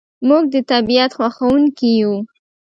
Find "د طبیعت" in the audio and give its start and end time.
0.53-1.11